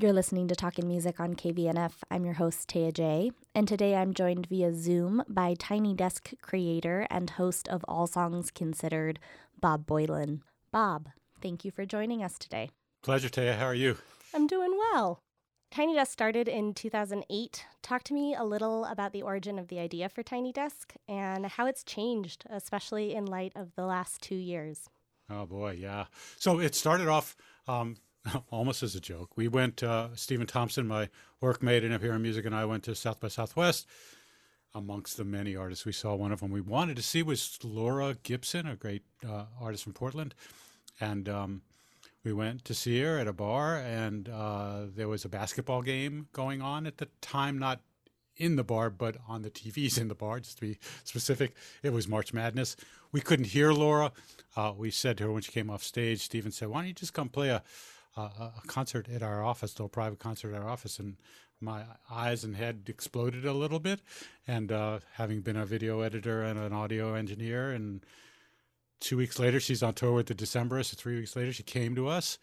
[0.00, 1.92] You're listening to Talking Music on KVNF.
[2.10, 7.06] I'm your host, Taya Jae, and today I'm joined via Zoom by Tiny Desk creator
[7.10, 9.18] and host of All Songs Considered,
[9.60, 10.40] Bob Boilen.
[10.72, 11.10] Bob,
[11.42, 12.70] thank you for joining us today.
[13.02, 13.58] Pleasure, Taya.
[13.58, 13.98] How are you?
[14.34, 15.20] I'm doing well.
[15.70, 17.66] Tiny Desk started in 2008.
[17.82, 21.44] Talk to me a little about the origin of the idea for Tiny Desk and
[21.44, 24.88] how it's changed, especially in light of the last two years.
[25.28, 26.06] Oh, boy, yeah.
[26.38, 27.36] So it started off
[27.68, 27.96] um,
[28.50, 29.36] almost as a joke.
[29.36, 31.08] We went, uh, Stephen Thompson, my
[31.42, 33.86] workmate and up here in Music, and I went to South by Southwest.
[34.72, 38.16] Amongst the many artists we saw, one of them we wanted to see was Laura
[38.22, 40.32] Gibson, a great uh, artist from Portland.
[41.00, 41.62] And um,
[42.22, 46.28] we went to see her at a bar, and uh, there was a basketball game
[46.32, 47.80] going on at the time, not
[48.36, 51.54] in the bar, but on the TVs in the bar, just to be specific.
[51.82, 52.76] It was March Madness.
[53.10, 54.12] We couldn't hear Laura.
[54.56, 56.94] Uh, we said to her when she came off stage, Stephen said, Why don't you
[56.94, 57.62] just come play a
[58.16, 61.16] a, a concert at our office, a private concert at our office, and
[61.60, 64.00] my eyes and head exploded a little bit.
[64.46, 68.04] And uh, having been a video editor and an audio engineer, and
[69.00, 70.96] two weeks later, she's on tour with the Decemberists.
[70.96, 72.38] Three weeks later, she came to us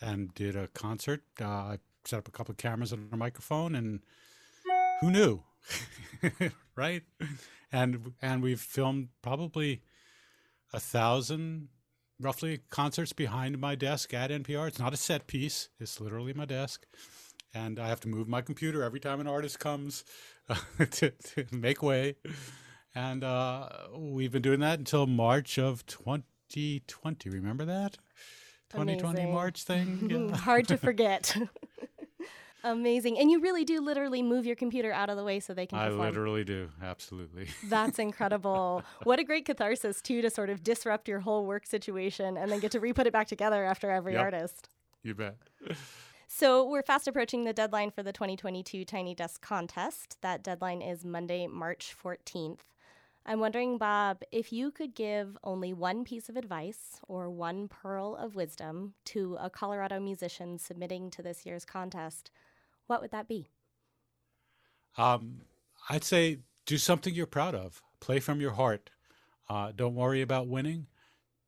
[0.00, 1.22] and did a concert.
[1.40, 4.00] Uh, I set up a couple of cameras and a microphone, and
[5.00, 5.42] who knew,
[6.76, 7.02] right?
[7.72, 9.82] And and we've filmed probably
[10.72, 11.68] a thousand
[12.22, 14.68] roughly concerts behind my desk at NPR.
[14.68, 16.86] It's not a set piece, it's literally my desk.
[17.54, 20.04] And I have to move my computer every time an artist comes
[20.48, 20.54] uh,
[20.90, 22.16] to, to, make way.
[22.94, 27.28] And uh, we've been doing that until March of 2020.
[27.28, 27.98] Remember that?
[28.70, 29.34] 2020 Amazing.
[29.34, 30.28] March thing?
[30.30, 30.36] Yeah.
[30.36, 31.36] Hard to forget.
[32.64, 33.18] Amazing.
[33.18, 35.78] And you really do literally move your computer out of the way so they can
[35.78, 36.06] I perform.
[36.06, 36.70] literally do.
[36.82, 37.48] Absolutely.
[37.64, 38.82] That's incredible.
[39.04, 42.60] what a great catharsis, too, to sort of disrupt your whole work situation and then
[42.60, 44.22] get to re put it back together after every Yep.
[44.22, 44.68] artist.
[45.02, 45.36] You bet.
[46.34, 50.16] So we're fast approaching the deadline for the 2022 Tiny Desk contest.
[50.22, 52.60] That deadline is Monday, March 14th.
[53.26, 58.16] I'm wondering, Bob, if you could give only one piece of advice or one pearl
[58.16, 62.30] of wisdom to a Colorado musician submitting to this year's contest,
[62.92, 63.48] what would that be?
[64.98, 65.40] Um,
[65.88, 67.80] I'd say do something you're proud of.
[68.00, 68.90] Play from your heart.
[69.48, 70.88] Uh, don't worry about winning.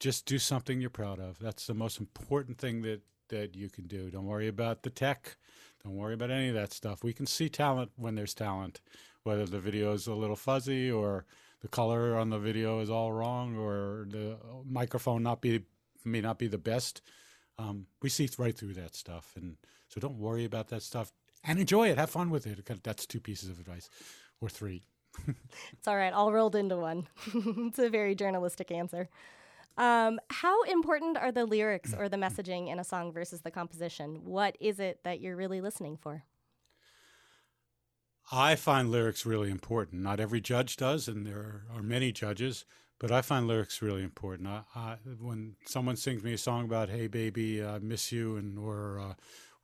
[0.00, 1.38] Just do something you're proud of.
[1.38, 4.10] That's the most important thing that, that you can do.
[4.10, 5.36] Don't worry about the tech.
[5.84, 7.04] Don't worry about any of that stuff.
[7.04, 8.80] We can see talent when there's talent,
[9.22, 11.24] whether the video is a little fuzzy or
[11.60, 14.38] the color on the video is all wrong or the
[14.68, 15.62] microphone not be
[16.04, 17.00] may not be the best.
[17.58, 19.56] Um, we see right through that stuff, and
[19.88, 21.12] so don't worry about that stuff
[21.44, 21.98] and enjoy it.
[21.98, 22.68] Have fun with it.
[22.82, 23.88] That's two pieces of advice,
[24.40, 24.82] or three.
[25.72, 27.08] It's all right, all rolled into one.
[27.34, 29.08] it's a very journalistic answer.
[29.76, 34.24] Um, how important are the lyrics or the messaging in a song versus the composition?
[34.24, 36.24] What is it that you're really listening for?
[38.30, 40.02] I find lyrics really important.
[40.02, 42.64] Not every judge does, and there are many judges,
[42.98, 44.48] but I find lyrics really important.
[44.48, 48.58] I, I, when someone sings me a song about "Hey baby, I miss you," and
[48.58, 49.14] or uh,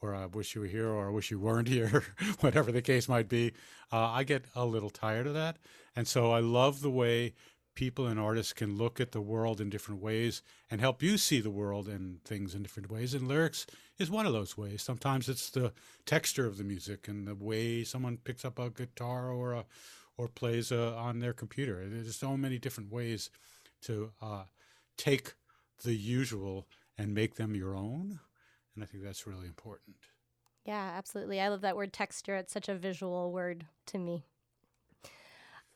[0.00, 2.04] or I wish you were here, or I wish you weren't here,
[2.40, 3.52] whatever the case might be,
[3.92, 5.58] uh, I get a little tired of that.
[5.94, 7.34] And so I love the way
[7.74, 11.40] people and artists can look at the world in different ways and help you see
[11.40, 13.14] the world and things in different ways.
[13.14, 13.66] And lyrics
[13.98, 14.82] is one of those ways.
[14.82, 15.72] Sometimes it's the
[16.04, 19.64] texture of the music and the way someone picks up a guitar or a,
[20.16, 21.86] or plays uh on their computer.
[21.86, 23.30] There's so many different ways
[23.82, 24.44] to uh,
[24.96, 25.34] take
[25.82, 26.66] the usual
[26.98, 28.20] and make them your own.
[28.74, 29.96] And I think that's really important.
[30.64, 31.40] Yeah, absolutely.
[31.40, 32.36] I love that word texture.
[32.36, 34.24] It's such a visual word to me.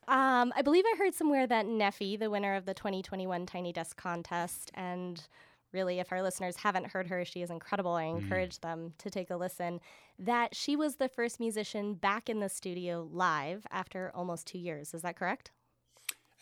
[0.06, 3.96] Um, I believe I heard somewhere that Neffy, the winner of the 2021 Tiny Desk
[3.96, 5.26] contest, and
[5.72, 7.92] really, if our listeners haven't heard her, she is incredible.
[7.92, 9.80] I encourage them to take a listen.
[10.18, 14.92] That she was the first musician back in the studio live after almost two years.
[14.92, 15.50] Is that correct?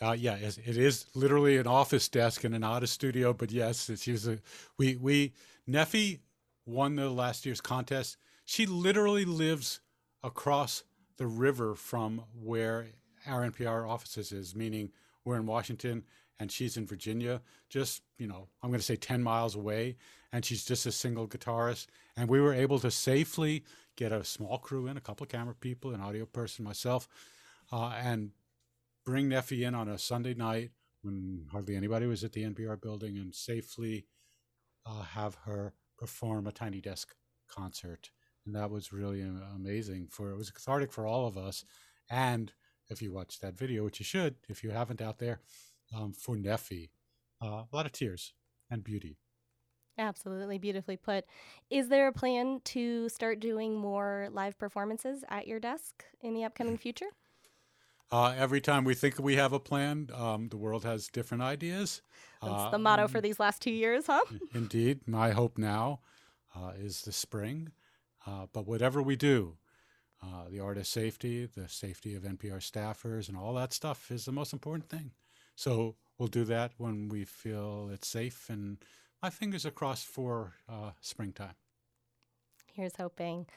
[0.01, 4.11] Uh, yeah, it is literally an office desk and not a studio, but yes, she
[4.11, 4.39] was a.
[4.77, 5.33] We we
[5.69, 6.19] Neffy
[6.65, 8.17] won the last year's contest.
[8.45, 9.79] She literally lives
[10.23, 10.83] across
[11.17, 12.87] the river from where
[13.27, 14.91] our NPR offices is, meaning
[15.23, 16.03] we're in Washington
[16.39, 19.97] and she's in Virginia, just you know, I'm going to say 10 miles away,
[20.31, 21.87] and she's just a single guitarist.
[22.17, 23.63] And we were able to safely
[23.95, 27.07] get a small crew in, a couple of camera people, an audio person, myself,
[27.71, 28.31] uh, and
[29.05, 30.71] bring Neffy in on a Sunday night
[31.01, 34.05] when hardly anybody was at the NPR building and safely
[34.85, 37.15] uh, have her perform a Tiny Desk
[37.47, 38.11] concert.
[38.45, 40.09] And that was really uh, amazing.
[40.11, 41.63] For it was cathartic for all of us.
[42.09, 42.51] And
[42.89, 45.39] if you watch that video, which you should, if you haven't out there,
[45.95, 46.89] um, for Neffy,
[47.41, 48.33] uh, a lot of tears
[48.69, 49.17] and beauty.
[49.97, 51.23] Absolutely, beautifully put.
[51.69, 56.43] Is there a plan to start doing more live performances at your desk in the
[56.43, 57.11] upcoming future?
[58.13, 62.03] Uh, every time we think we have a plan, um, the world has different ideas.
[62.43, 64.21] That's Uh, the motto for these last two years, huh?
[64.53, 66.01] Indeed, my hope now
[66.55, 67.71] uh, is the spring.
[68.27, 69.57] Uh, but whatever we do,
[70.21, 74.31] uh, the artist safety, the safety of NPR staffers, and all that stuff is the
[74.31, 75.13] most important thing.
[75.55, 78.47] So we'll do that when we feel it's safe.
[78.47, 78.77] And
[79.23, 81.55] my fingers are crossed for uh, springtime.
[82.73, 83.47] Here's hoping.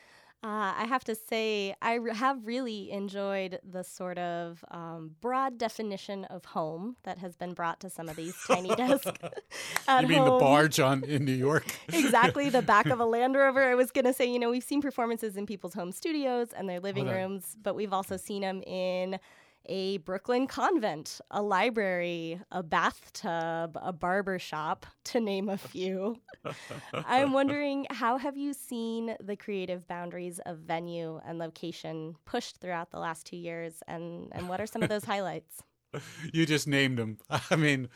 [0.46, 5.58] Uh, I have to say, I r- have really enjoyed the sort of um, broad
[5.58, 9.10] definition of home that has been brought to some of these tiny desks.
[10.00, 11.66] you mean the barge on in New York?
[11.93, 13.64] exactly the back of a Land Rover.
[13.64, 16.78] I was gonna say, you know, we've seen performances in people's home studios and their
[16.78, 19.19] living that- rooms, but we've also seen them in
[19.68, 26.16] a Brooklyn convent, a library, a bathtub, a barber shop, to name a few.
[26.92, 32.90] I'm wondering how have you seen the creative boundaries of venue and location pushed throughout
[32.90, 35.62] the last two years, and and what are some of those highlights?
[36.32, 37.18] you just named them.
[37.50, 37.88] I mean,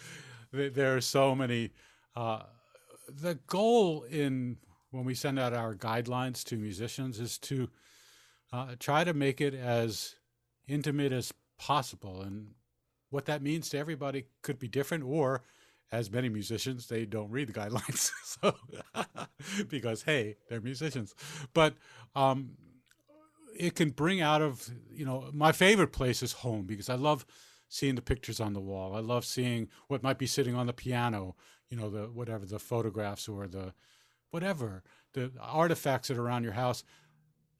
[0.52, 1.70] th- there are so many.
[2.16, 2.42] Uh,
[3.08, 4.58] the goal in
[4.90, 7.68] when we send out our guidelines to musicians is to
[8.52, 10.16] uh, try to make it as
[10.66, 12.48] intimate as possible, and
[13.10, 15.04] what that means to everybody could be different.
[15.04, 15.42] Or,
[15.92, 18.54] as many musicians, they don't read the guidelines, so
[19.68, 21.14] because hey, they're musicians.
[21.52, 21.74] But
[22.14, 22.52] um,
[23.56, 27.26] it can bring out of you know my favorite place is home because I love
[27.68, 28.94] seeing the pictures on the wall.
[28.94, 31.36] I love seeing what might be sitting on the piano,
[31.68, 33.74] you know, the whatever the photographs or the
[34.30, 34.82] whatever
[35.12, 36.84] the artifacts that are around your house.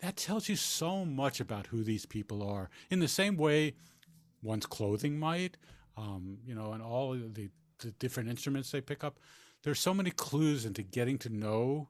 [0.01, 2.71] That tells you so much about who these people are.
[2.91, 3.75] In the same way,
[4.43, 5.57] one's clothing might,
[5.97, 7.51] um, you know, and all the,
[7.81, 9.19] the different instruments they pick up.
[9.63, 11.89] There's so many clues into getting to know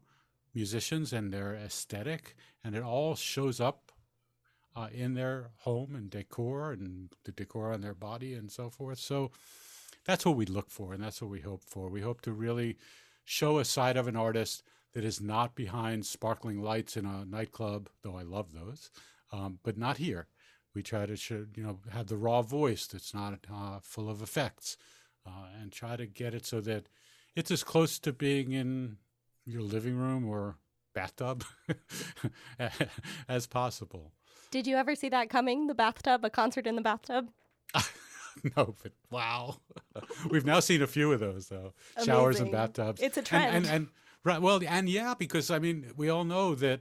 [0.55, 2.35] musicians and their aesthetic,
[2.65, 3.93] and it all shows up
[4.75, 8.99] uh, in their home and decor and the decor on their body and so forth.
[8.99, 9.31] So
[10.05, 11.89] that's what we look for and that's what we hope for.
[11.89, 12.77] We hope to really
[13.25, 17.89] show a side of an artist that is not behind sparkling lights in a nightclub,
[18.03, 18.91] though I love those,
[19.33, 20.27] um, but not here.
[20.75, 24.23] We try to show, you know have the raw voice that's not uh, full of
[24.23, 24.77] effects,
[25.27, 26.87] uh, and try to get it so that
[27.35, 28.97] it's as close to being in
[29.45, 30.57] your living room or
[30.95, 31.45] bathtub
[33.29, 34.13] as possible.
[34.51, 35.67] Did you ever see that coming?
[35.67, 37.29] The bathtub, a concert in the bathtub?
[38.57, 39.57] no, but wow,
[40.31, 41.73] we've now seen a few of those though.
[42.05, 43.01] Showers and bathtubs.
[43.01, 43.57] It's a And- trend.
[43.57, 43.89] And, and,
[44.25, 46.81] right, well, and yeah, because I mean, we all know that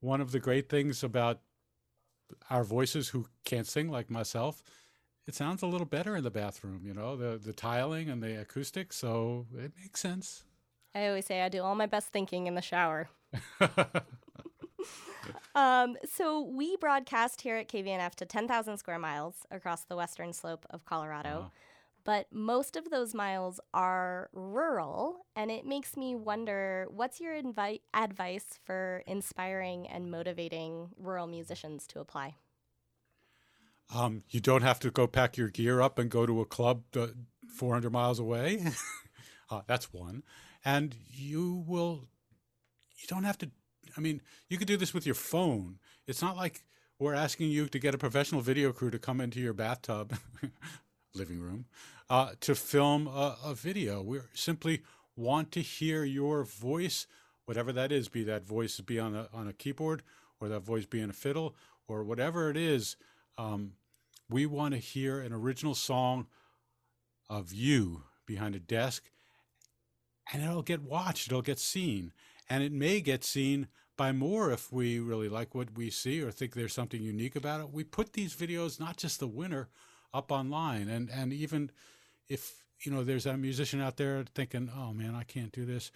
[0.00, 1.40] one of the great things about
[2.50, 4.62] our voices who can't sing like myself,
[5.26, 6.82] it sounds a little better in the bathroom.
[6.84, 10.44] You know, the the tiling and the acoustics, so it makes sense.
[10.94, 13.08] I always say I do all my best thinking in the shower.
[15.56, 20.66] Um, so we broadcast here at KVNF to 10,000 square miles across the western slope
[20.68, 21.40] of Colorado.
[21.40, 21.52] Wow.
[22.06, 27.80] But most of those miles are rural, and it makes me wonder what's your invi-
[27.92, 32.36] advice for inspiring and motivating rural musicians to apply?
[33.92, 36.84] Um, you don't have to go pack your gear up and go to a club
[36.96, 37.08] uh,
[37.48, 38.64] 400 miles away.
[39.50, 40.22] uh, that's one.
[40.64, 42.08] And you will,
[42.98, 43.50] you don't have to,
[43.96, 45.78] I mean, you could do this with your phone.
[46.06, 46.62] It's not like
[46.98, 50.16] we're asking you to get a professional video crew to come into your bathtub,
[51.16, 51.66] living room,
[52.10, 54.02] uh, to film a, a video.
[54.02, 54.82] We simply
[55.16, 57.06] want to hear your voice,
[57.46, 60.02] whatever that is, be that voice be on a, on a keyboard
[60.40, 61.54] or that voice be in a fiddle
[61.88, 62.96] or whatever it is.
[63.38, 63.72] Um,
[64.28, 66.26] we want to hear an original song
[67.28, 69.10] of you behind a desk,
[70.32, 72.12] and it'll get watched, it'll get seen,
[72.48, 76.30] and it may get seen by more if we really like what we see or
[76.30, 77.72] think there's something unique about it.
[77.72, 79.68] We put these videos, not just the winner,
[80.12, 81.70] up online, and and even
[82.28, 85.90] if you know there's a musician out there thinking, "Oh man, I can't do this,"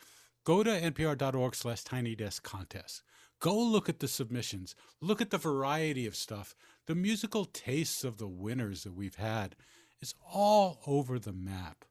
[0.44, 3.02] go to npr.org/slash tiny desk contest.
[3.40, 4.74] Go look at the submissions.
[5.00, 6.54] Look at the variety of stuff.
[6.86, 9.56] The musical tastes of the winners that we've had
[10.02, 11.84] is all over the map.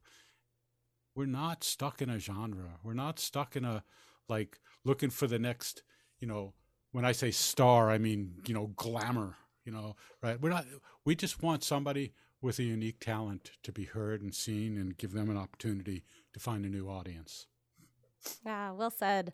[1.15, 2.77] We're not stuck in a genre.
[2.83, 3.83] We're not stuck in a
[4.27, 5.81] like looking for the next,
[6.19, 6.53] you know,
[6.91, 9.35] when I say star, I mean, you know, glamour,
[9.69, 10.41] you know, right?
[10.41, 10.65] We're not
[11.05, 15.11] we just want somebody with a unique talent to be heard and seen and give
[15.11, 17.45] them an opportunity to find a new audience.
[18.45, 19.33] Yeah, well said.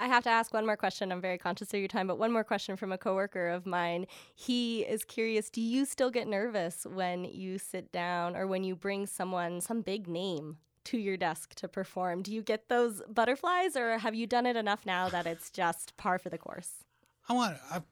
[0.00, 1.10] I have to ask one more question.
[1.12, 4.06] I'm very conscious of your time, but one more question from a coworker of mine.
[4.34, 8.74] He is curious Do you still get nervous when you sit down or when you
[8.74, 12.22] bring someone, some big name, to your desk to perform.
[12.22, 15.96] Do you get those butterflies, or have you done it enough now that it's just
[15.98, 16.84] par for the course?
[17.28, 17.58] I want.
[17.70, 17.82] I,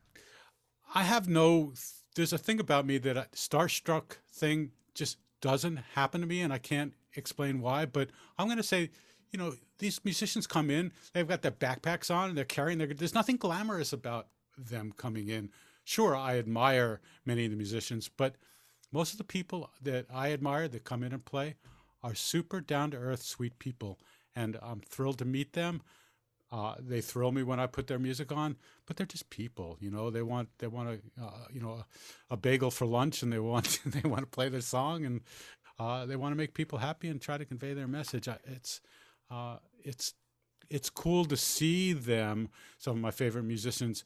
[0.95, 1.73] I have no.
[2.15, 6.53] There's a thing about me that a starstruck thing just doesn't happen to me, and
[6.53, 7.85] I can't explain why.
[7.87, 8.91] But I'm going to say,
[9.31, 12.87] you know, these musicians come in, they've got their backpacks on, they're carrying their.
[12.89, 15.51] There's nothing glamorous about them coming in.
[15.85, 18.37] Sure, I admire many of the musicians, but
[18.93, 21.55] most of the people that I admire that come in and play
[22.03, 23.99] are super down to earth, sweet people,
[24.35, 25.83] and I'm thrilled to meet them.
[26.53, 29.91] Uh, they thrill me when I put their music on, but they're just people, you
[29.91, 30.11] know.
[30.11, 31.87] They want they want a uh, you know a,
[32.35, 35.23] a, bagel for lunch, and they want they want to play their song, and
[35.79, 38.29] uh, they want to make people happy and try to convey their message.
[38.47, 38.81] It's
[39.31, 40.15] uh, it's
[40.71, 42.49] it's cool to see them.
[42.79, 44.05] Some of my favorite musicians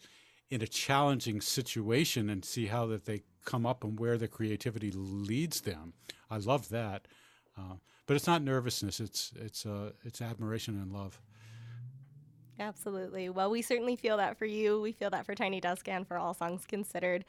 [0.50, 4.90] in a challenging situation and see how that they come up and where the creativity
[4.90, 5.94] leads them.
[6.28, 7.06] I love that,
[7.56, 9.00] uh, but it's not nervousness.
[9.00, 11.20] It's it's uh, it's admiration and love.
[12.60, 13.30] Absolutely.
[13.30, 14.80] Well, we certainly feel that for you.
[14.80, 17.24] We feel that for Tiny Desk and for All Songs Considered.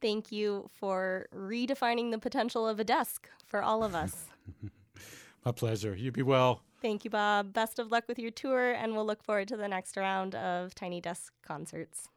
[0.00, 4.26] Thank you for redefining the potential of a desk for all of us.
[5.44, 5.94] My pleasure.
[5.94, 6.62] You be well.
[6.80, 7.52] Thank you, Bob.
[7.52, 10.74] Best of luck with your tour, and we'll look forward to the next round of
[10.74, 12.08] Tiny Desk concerts.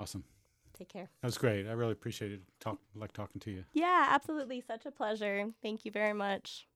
[0.00, 0.24] Awesome.
[0.78, 1.10] Take care.
[1.20, 1.66] That was great.
[1.66, 3.64] I really appreciated talk like talking to you.
[3.72, 4.60] Yeah, absolutely.
[4.60, 5.48] Such a pleasure.
[5.60, 6.68] Thank you very much.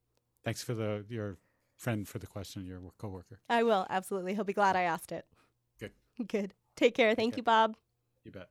[0.45, 1.39] Thanks for the your
[1.83, 3.41] friend for the question, your coworker.
[3.49, 4.35] I will, absolutely.
[4.35, 5.27] He'll be glad I asked it.
[5.79, 5.93] Good.
[6.29, 6.55] Good.
[6.77, 7.15] Take care.
[7.15, 7.77] Thank you, Bob.
[8.25, 8.49] You bet.